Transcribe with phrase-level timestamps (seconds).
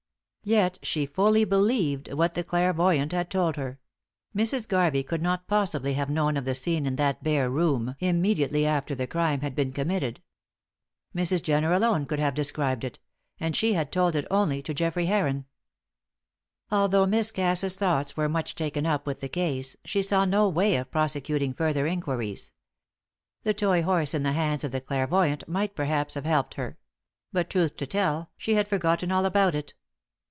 [0.43, 3.79] Yet she fully believed what the clairvoyant had told her;
[4.35, 4.67] Mrs.
[4.67, 8.95] Garvey could not possibly have known of the scene in that bare room immediately after
[8.95, 10.19] the crime had been committed.
[11.15, 11.43] Mrs.
[11.43, 12.97] Jenner alone could have described it;
[13.39, 15.45] and she had told it only to Geoffrey Heron.
[16.71, 20.75] Although Miss Cass's thoughts were much taken up with the case, she saw no way
[20.75, 22.51] of prosecuting further inquiries.
[23.43, 26.79] The toy horse in the hands of the clairvoyant might perhaps have helped her;
[27.31, 29.75] but, truth to tell, she had forgotten all about it!